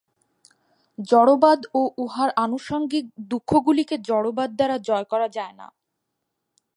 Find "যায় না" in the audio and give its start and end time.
5.27-5.67